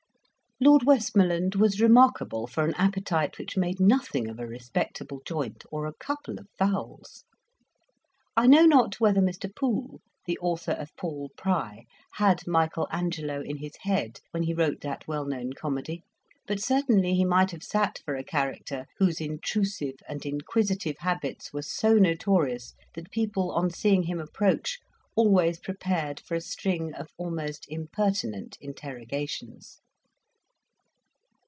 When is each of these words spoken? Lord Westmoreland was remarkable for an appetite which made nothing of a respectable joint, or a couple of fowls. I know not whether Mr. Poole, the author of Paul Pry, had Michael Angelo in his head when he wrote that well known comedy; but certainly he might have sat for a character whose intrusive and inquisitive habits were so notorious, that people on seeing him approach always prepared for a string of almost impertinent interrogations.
Lord 0.63 0.83
Westmoreland 0.83 1.55
was 1.55 1.81
remarkable 1.81 2.45
for 2.45 2.63
an 2.63 2.75
appetite 2.75 3.39
which 3.39 3.57
made 3.57 3.79
nothing 3.79 4.29
of 4.29 4.37
a 4.37 4.45
respectable 4.45 5.19
joint, 5.25 5.63
or 5.71 5.87
a 5.87 5.93
couple 5.95 6.37
of 6.39 6.45
fowls. 6.59 7.25
I 8.37 8.45
know 8.45 8.67
not 8.67 8.99
whether 8.99 9.21
Mr. 9.21 9.49
Poole, 9.55 10.01
the 10.27 10.37
author 10.37 10.73
of 10.73 10.95
Paul 10.95 11.31
Pry, 11.35 11.85
had 12.13 12.45
Michael 12.45 12.87
Angelo 12.91 13.41
in 13.41 13.57
his 13.57 13.75
head 13.81 14.19
when 14.29 14.43
he 14.43 14.53
wrote 14.53 14.81
that 14.81 15.07
well 15.07 15.25
known 15.25 15.53
comedy; 15.53 16.03
but 16.45 16.59
certainly 16.61 17.15
he 17.15 17.25
might 17.25 17.49
have 17.49 17.63
sat 17.63 17.99
for 18.05 18.15
a 18.15 18.23
character 18.23 18.85
whose 18.99 19.19
intrusive 19.19 19.95
and 20.07 20.23
inquisitive 20.27 20.97
habits 20.99 21.51
were 21.51 21.63
so 21.63 21.95
notorious, 21.95 22.75
that 22.93 23.09
people 23.09 23.49
on 23.53 23.71
seeing 23.71 24.03
him 24.03 24.19
approach 24.19 24.77
always 25.15 25.57
prepared 25.57 26.19
for 26.19 26.35
a 26.35 26.39
string 26.41 26.93
of 26.93 27.07
almost 27.17 27.65
impertinent 27.67 28.59
interrogations. 28.61 29.79